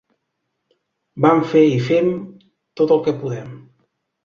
Vam 1.25 1.43
fer 1.51 1.61
i 1.75 1.77
fem 1.89 2.11
tot 2.83 2.97
el 2.99 3.05
que 3.09 3.17
podem. 3.23 3.55